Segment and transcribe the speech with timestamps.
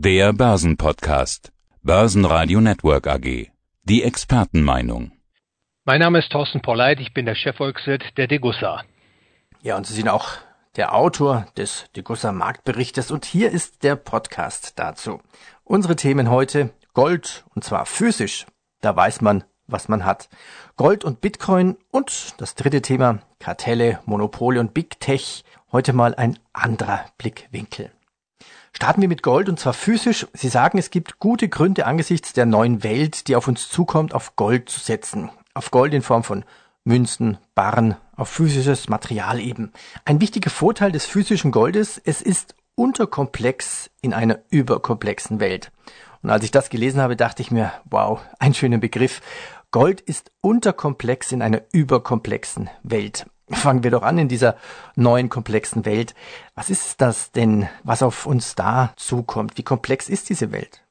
[0.00, 1.50] Der Börsenpodcast.
[1.82, 3.50] Börsenradio Network AG.
[3.82, 5.10] Die Expertenmeinung.
[5.84, 8.84] Mein Name ist Thorsten Polleit, ich bin der Chefvolkswirt der Degussa.
[9.60, 10.28] Ja, und Sie sind auch
[10.76, 15.20] der Autor des Degussa Marktberichtes und hier ist der Podcast dazu.
[15.64, 18.46] Unsere Themen heute Gold und zwar physisch.
[18.80, 20.28] Da weiß man, was man hat.
[20.76, 25.42] Gold und Bitcoin und das dritte Thema Kartelle, Monopole und Big Tech.
[25.72, 27.90] Heute mal ein anderer Blickwinkel.
[28.72, 30.26] Starten wir mit Gold und zwar physisch.
[30.32, 34.36] Sie sagen, es gibt gute Gründe angesichts der neuen Welt, die auf uns zukommt, auf
[34.36, 35.30] Gold zu setzen.
[35.54, 36.44] Auf Gold in Form von
[36.84, 39.72] Münzen, Barren, auf physisches Material eben.
[40.04, 45.72] Ein wichtiger Vorteil des physischen Goldes, es ist unterkomplex in einer überkomplexen Welt.
[46.22, 49.20] Und als ich das gelesen habe, dachte ich mir, wow, ein schöner Begriff.
[49.70, 53.26] Gold ist unterkomplex in einer überkomplexen Welt.
[53.50, 54.56] Fangen wir doch an in dieser
[54.94, 56.14] neuen komplexen Welt.
[56.54, 59.56] Was ist das denn, was auf uns da zukommt?
[59.56, 60.82] Wie komplex ist diese Welt?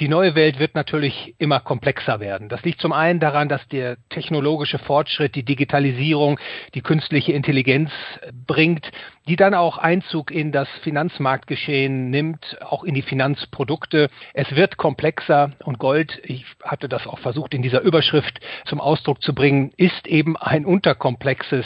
[0.00, 2.48] Die neue Welt wird natürlich immer komplexer werden.
[2.48, 6.40] Das liegt zum einen daran, dass der technologische Fortschritt, die Digitalisierung,
[6.74, 7.90] die künstliche Intelligenz
[8.32, 8.90] bringt,
[9.30, 14.10] die dann auch Einzug in das Finanzmarktgeschehen nimmt, auch in die Finanzprodukte.
[14.34, 19.22] Es wird komplexer und Gold, ich hatte das auch versucht in dieser Überschrift zum Ausdruck
[19.22, 21.64] zu bringen, ist eben ein unterkomplexes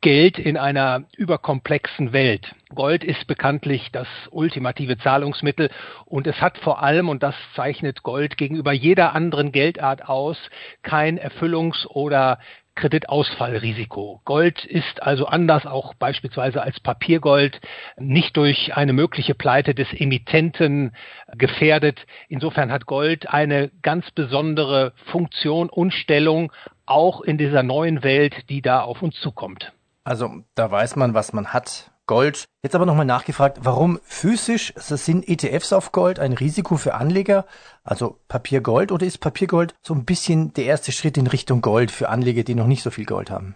[0.00, 2.52] Geld in einer überkomplexen Welt.
[2.74, 5.70] Gold ist bekanntlich das ultimative Zahlungsmittel
[6.06, 10.36] und es hat vor allem, und das zeichnet Gold gegenüber jeder anderen Geldart aus,
[10.82, 12.40] kein Erfüllungs- oder
[12.74, 14.20] Kreditausfallrisiko.
[14.24, 17.60] Gold ist also anders auch beispielsweise als Papiergold
[17.96, 20.92] nicht durch eine mögliche Pleite des Emittenten
[21.36, 22.06] gefährdet.
[22.28, 26.52] Insofern hat Gold eine ganz besondere Funktion und Stellung
[26.86, 29.72] auch in dieser neuen Welt, die da auf uns zukommt.
[30.04, 31.90] Also da weiß man, was man hat.
[32.06, 32.44] Gold.
[32.62, 34.72] Jetzt aber nochmal nachgefragt, warum physisch?
[34.76, 37.46] Sind ETFs auf Gold ein Risiko für Anleger?
[37.82, 41.90] Also Papier Gold oder ist Papiergold so ein bisschen der erste Schritt in Richtung Gold
[41.90, 43.54] für Anleger, die noch nicht so viel Gold haben?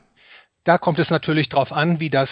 [0.64, 2.28] Da kommt es natürlich darauf an, wie das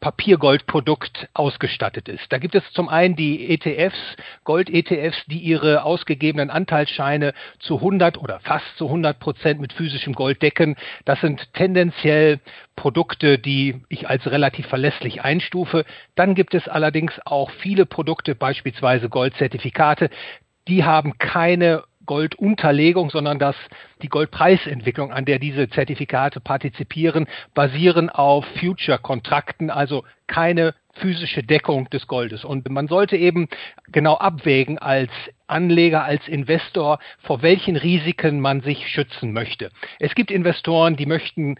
[0.00, 2.30] Papiergoldprodukt ausgestattet ist.
[2.30, 3.98] Da gibt es zum einen die ETFs,
[4.44, 10.42] Gold-ETFs, die ihre ausgegebenen Anteilsscheine zu 100 oder fast zu 100 Prozent mit physischem Gold
[10.42, 10.76] decken.
[11.06, 12.40] Das sind tendenziell
[12.76, 15.84] Produkte, die ich als relativ verlässlich einstufe.
[16.14, 20.10] Dann gibt es allerdings auch viele Produkte, beispielsweise Goldzertifikate,
[20.68, 23.56] die haben keine Goldunterlegung, sondern dass
[24.02, 32.06] die Goldpreisentwicklung, an der diese Zertifikate partizipieren, basieren auf Future-Kontrakten, also keine physische Deckung des
[32.06, 32.44] Goldes.
[32.44, 33.48] Und man sollte eben
[33.88, 35.10] genau abwägen als
[35.46, 39.70] Anleger, als Investor, vor welchen Risiken man sich schützen möchte.
[40.00, 41.56] Es gibt Investoren, die möchten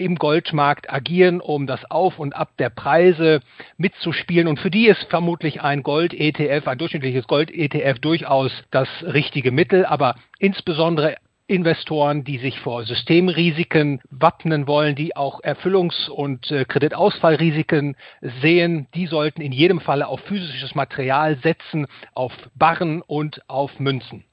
[0.00, 3.40] im Goldmarkt agieren, um das Auf und Ab der Preise
[3.76, 4.48] mitzuspielen.
[4.48, 9.84] Und für die ist vermutlich ein Gold-ETF, ein durchschnittliches Gold-ETF durchaus das richtige Mittel.
[9.84, 11.16] Aber insbesondere
[11.46, 17.96] Investoren, die sich vor Systemrisiken wappnen wollen, die auch Erfüllungs- und äh, Kreditausfallrisiken
[18.40, 24.24] sehen, die sollten in jedem Falle auf physisches Material setzen, auf Barren und auf Münzen.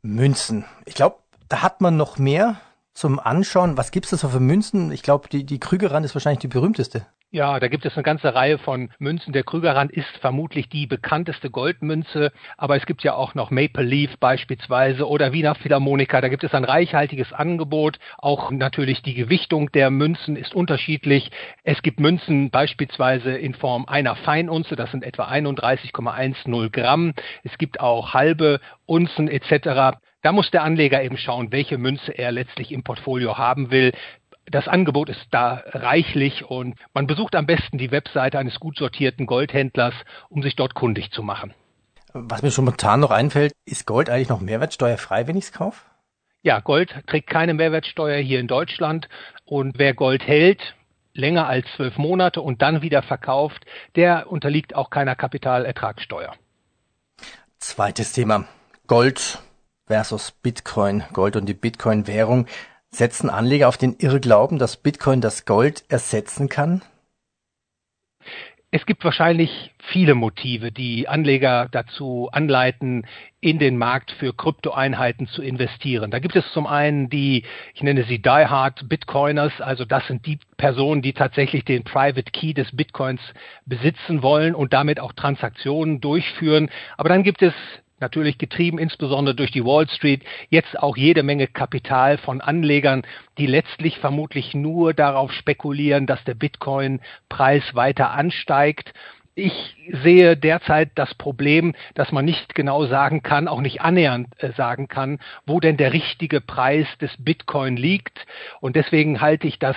[0.00, 0.64] Münzen.
[0.86, 1.16] Ich glaube,
[1.48, 2.60] da hat man noch mehr
[2.94, 3.76] zum Anschauen.
[3.76, 4.92] Was gibt's da für Münzen?
[4.92, 7.06] Ich glaube, die, die Krügerrand ist wahrscheinlich die berühmteste.
[7.34, 9.32] Ja, da gibt es eine ganze Reihe von Münzen.
[9.32, 14.16] Der Krügerrand ist vermutlich die bekannteste Goldmünze, aber es gibt ja auch noch Maple Leaf
[14.20, 16.20] beispielsweise oder Wiener Philharmonika.
[16.20, 17.98] Da gibt es ein reichhaltiges Angebot.
[18.18, 21.32] Auch natürlich die Gewichtung der Münzen ist unterschiedlich.
[21.64, 27.14] Es gibt Münzen beispielsweise in Form einer Feinunze, das sind etwa 31,10 Gramm.
[27.42, 29.98] Es gibt auch halbe Unzen etc.
[30.24, 33.92] Da muss der Anleger eben schauen, welche Münze er letztlich im Portfolio haben will.
[34.46, 39.26] Das Angebot ist da reichlich und man besucht am besten die Webseite eines gut sortierten
[39.26, 39.92] Goldhändlers,
[40.30, 41.52] um sich dort kundig zu machen.
[42.14, 45.82] Was mir spontan noch einfällt, ist Gold eigentlich noch mehrwertsteuerfrei, wenn ich es kaufe?
[46.40, 49.10] Ja, Gold trägt keine Mehrwertsteuer hier in Deutschland
[49.44, 50.74] und wer Gold hält,
[51.12, 56.32] länger als zwölf Monate und dann wieder verkauft, der unterliegt auch keiner Kapitalertragssteuer.
[57.58, 58.46] Zweites Thema.
[58.86, 59.43] Gold
[59.86, 62.46] versus Bitcoin, Gold und die Bitcoin-Währung.
[62.90, 66.82] Setzen Anleger auf den Irrglauben, dass Bitcoin das Gold ersetzen kann?
[68.70, 73.06] Es gibt wahrscheinlich viele Motive, die Anleger dazu anleiten,
[73.40, 76.10] in den Markt für Kryptoeinheiten zu investieren.
[76.10, 77.44] Da gibt es zum einen die,
[77.74, 82.32] ich nenne sie Die Hard Bitcoiners, also das sind die Personen, die tatsächlich den Private
[82.32, 83.20] Key des Bitcoins
[83.64, 86.68] besitzen wollen und damit auch Transaktionen durchführen.
[86.96, 87.54] Aber dann gibt es
[88.04, 93.02] natürlich getrieben insbesondere durch die Wall Street, jetzt auch jede Menge Kapital von Anlegern,
[93.38, 98.92] die letztlich vermutlich nur darauf spekulieren, dass der Bitcoin-Preis weiter ansteigt
[99.36, 99.52] ich
[100.04, 104.86] sehe derzeit das Problem, dass man nicht genau sagen kann, auch nicht annähernd äh, sagen
[104.86, 108.26] kann, wo denn der richtige Preis des Bitcoin liegt.
[108.60, 109.76] Und deswegen halte ich das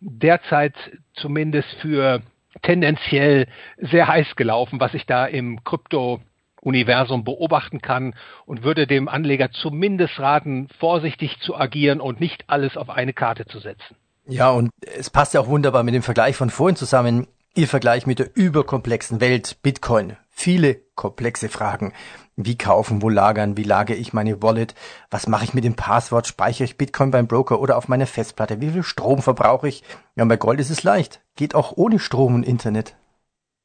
[0.00, 0.74] derzeit
[1.14, 2.20] zumindest für
[2.62, 3.46] tendenziell
[3.78, 6.20] sehr heiß gelaufen, was ich da im Krypto
[6.60, 8.14] Universum beobachten kann
[8.46, 13.46] und würde dem Anleger zumindest raten, vorsichtig zu agieren und nicht alles auf eine Karte
[13.46, 13.96] zu setzen.
[14.26, 17.26] Ja, und es passt ja auch wunderbar mit dem Vergleich von vorhin zusammen.
[17.54, 20.16] Ihr Vergleich mit der überkomplexen Welt Bitcoin.
[20.30, 21.92] Viele komplexe Fragen.
[22.36, 24.74] Wie kaufen, wo lagern, wie lagere ich meine Wallet,
[25.10, 28.60] was mache ich mit dem Passwort, speichere ich Bitcoin beim Broker oder auf meiner Festplatte,
[28.60, 29.82] wie viel Strom verbrauche ich?
[30.14, 31.20] Ja, bei Gold ist es leicht.
[31.36, 32.94] Geht auch ohne Strom und Internet.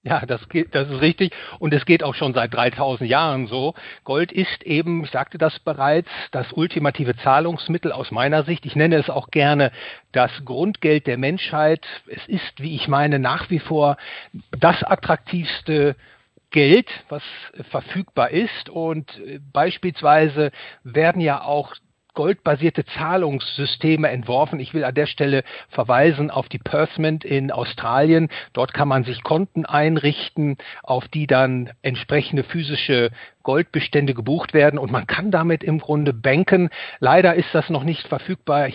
[0.07, 1.33] Ja, das geht, das ist richtig.
[1.57, 3.73] Und es geht auch schon seit 3000 Jahren so.
[4.03, 8.67] Gold ist eben, ich sagte das bereits, das ultimative Zahlungsmittel aus meiner Sicht.
[8.67, 9.71] Ich nenne es auch gerne
[10.11, 11.85] das Grundgeld der Menschheit.
[12.05, 13.97] Es ist, wie ich meine, nach wie vor
[14.51, 15.95] das attraktivste
[16.51, 17.23] Geld, was
[17.71, 18.69] verfügbar ist.
[18.69, 19.19] Und
[19.51, 20.51] beispielsweise
[20.83, 21.73] werden ja auch
[22.15, 24.59] goldbasierte Zahlungssysteme entworfen.
[24.59, 28.29] Ich will an der Stelle verweisen auf die Perthment in Australien.
[28.53, 33.11] Dort kann man sich Konten einrichten, auf die dann entsprechende physische
[33.45, 36.69] Goldbestände gebucht werden und man kann damit im Grunde banken.
[36.99, 38.69] Leider ist das noch nicht verfügbar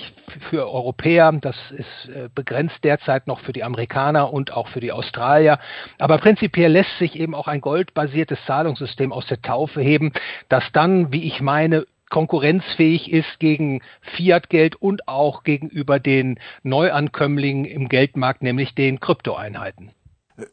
[0.48, 1.32] für Europäer.
[1.40, 5.58] Das ist äh, begrenzt derzeit noch für die Amerikaner und auch für die Australier.
[5.98, 10.12] Aber prinzipiell lässt sich eben auch ein goldbasiertes Zahlungssystem aus der Taufe heben,
[10.48, 13.80] das dann, wie ich meine, konkurrenzfähig ist gegen
[14.16, 19.92] Fiat-Geld und auch gegenüber den Neuankömmlingen im Geldmarkt, nämlich den Kryptoeinheiten.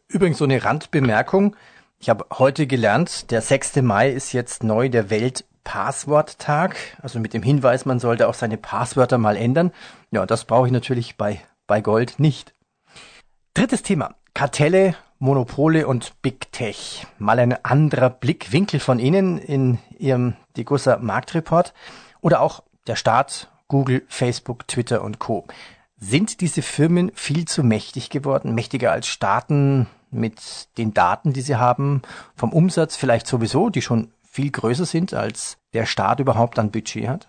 [0.07, 1.55] Übrigens so eine Randbemerkung.
[1.99, 3.77] Ich habe heute gelernt, der 6.
[3.77, 6.75] Mai ist jetzt neu der Weltpassworttag.
[7.01, 9.71] Also mit dem Hinweis, man sollte auch seine Passwörter mal ändern.
[10.11, 12.53] Ja, das brauche ich natürlich bei, bei Gold nicht.
[13.53, 14.15] Drittes Thema.
[14.33, 17.07] Kartelle Monopole und Big Tech.
[17.17, 21.73] Mal ein anderer Blickwinkel von Ihnen in Ihrem Degussa Marktreport
[22.21, 25.45] oder auch der Staat, Google, Facebook, Twitter und Co.
[25.97, 31.55] Sind diese Firmen viel zu mächtig geworden, mächtiger als Staaten mit den Daten, die sie
[31.55, 32.01] haben,
[32.35, 37.07] vom Umsatz vielleicht sowieso, die schon viel größer sind, als der Staat überhaupt an Budget
[37.07, 37.27] hat?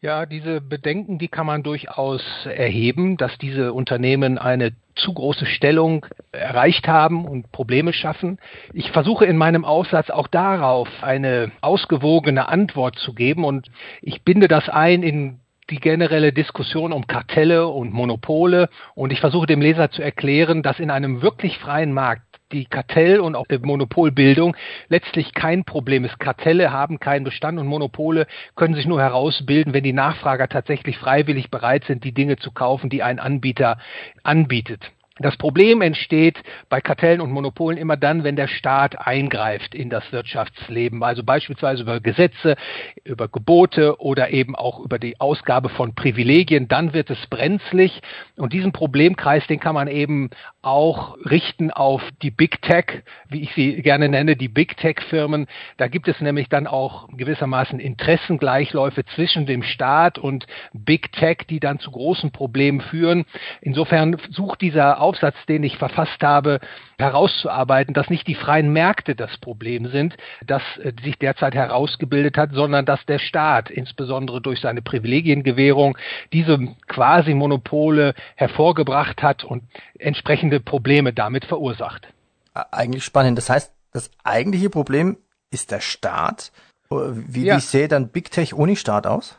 [0.00, 6.06] Ja, diese Bedenken, die kann man durchaus erheben, dass diese Unternehmen eine zu große Stellung
[6.30, 8.38] erreicht haben und Probleme schaffen.
[8.72, 13.66] Ich versuche in meinem Aufsatz auch darauf eine ausgewogene Antwort zu geben und
[14.00, 19.46] ich binde das ein in die generelle Diskussion um Kartelle und Monopole und ich versuche
[19.48, 22.22] dem Leser zu erklären, dass in einem wirklich freien Markt
[22.52, 24.56] die Kartell- und auch Monopolbildung
[24.88, 26.18] letztlich kein Problem ist.
[26.18, 31.50] Kartelle haben keinen Bestand und Monopole können sich nur herausbilden, wenn die Nachfrager tatsächlich freiwillig
[31.50, 33.78] bereit sind, die Dinge zu kaufen, die ein Anbieter
[34.22, 34.90] anbietet.
[35.20, 40.12] Das Problem entsteht bei Kartellen und Monopolen immer dann, wenn der Staat eingreift in das
[40.12, 42.54] Wirtschaftsleben, also beispielsweise über Gesetze,
[43.02, 48.00] über Gebote oder eben auch über die Ausgabe von Privilegien, dann wird es brenzlig
[48.36, 50.30] und diesen Problemkreis, den kann man eben
[50.68, 55.46] auch richten auf die Big Tech, wie ich sie gerne nenne, die Big Tech Firmen.
[55.78, 61.58] Da gibt es nämlich dann auch gewissermaßen Interessengleichläufe zwischen dem Staat und Big Tech, die
[61.58, 63.24] dann zu großen Problemen führen.
[63.62, 66.60] Insofern sucht dieser Aufsatz, den ich verfasst habe,
[66.98, 72.50] herauszuarbeiten, dass nicht die freien Märkte das Problem sind, das äh, sich derzeit herausgebildet hat,
[72.52, 75.96] sondern dass der Staat insbesondere durch seine Privilegiengewährung
[76.32, 76.58] diese
[76.88, 79.62] quasi Monopole hervorgebracht hat und
[79.98, 82.08] entsprechende Probleme damit verursacht.
[82.54, 83.38] Eigentlich spannend.
[83.38, 85.16] Das heißt, das eigentliche Problem
[85.50, 86.52] ist der Staat.
[86.90, 87.56] Wie, ja.
[87.56, 89.38] wie sähe dann Big Tech ohne Staat aus?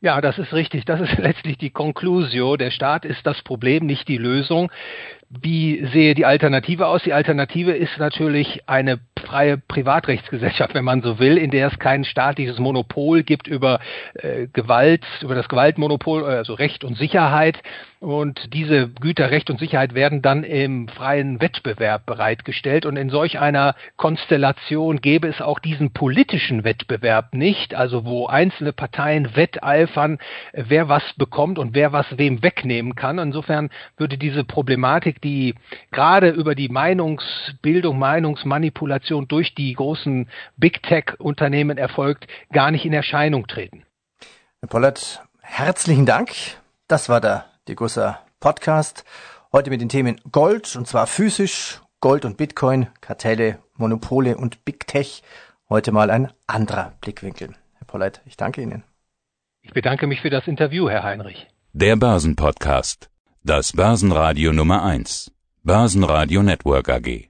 [0.00, 0.84] Ja, das ist richtig.
[0.84, 2.56] Das ist letztlich die Conclusio.
[2.56, 4.70] Der Staat ist das Problem, nicht die Lösung.
[5.30, 7.02] Wie sehe die Alternative aus?
[7.02, 12.04] Die Alternative ist natürlich eine freie Privatrechtsgesellschaft, wenn man so will, in der es kein
[12.04, 13.78] staatliches Monopol gibt über
[14.14, 17.62] äh, Gewalt, über das Gewaltmonopol, also Recht und Sicherheit.
[18.00, 22.86] Und diese Güter, Recht und Sicherheit werden dann im freien Wettbewerb bereitgestellt.
[22.86, 28.72] Und in solch einer Konstellation gäbe es auch diesen politischen Wettbewerb nicht, also wo einzelne
[28.72, 30.18] Parteien wetteifern,
[30.52, 33.18] wer was bekommt und wer was wem wegnehmen kann.
[33.18, 35.56] Insofern würde diese Problematik, die
[35.90, 43.48] gerade über die Meinungsbildung, Meinungsmanipulation durch die großen Big Tech-Unternehmen erfolgt, gar nicht in Erscheinung
[43.48, 43.84] treten.
[44.60, 46.30] Herr Pollert, herzlichen Dank.
[46.86, 49.04] Das war der Degussa Podcast.
[49.52, 54.86] Heute mit den Themen Gold, und zwar physisch, Gold und Bitcoin, Kartelle, Monopole und Big
[54.86, 55.22] Tech.
[55.68, 57.54] Heute mal ein anderer Blickwinkel.
[57.76, 58.84] Herr Pollert, ich danke Ihnen.
[59.62, 61.46] Ich bedanke mich für das Interview, Herr Heinrich.
[61.72, 63.10] Der Börsenpodcast.
[63.44, 65.30] Das Börsenradio Nummer eins.
[65.62, 67.27] Börsenradio Network AG.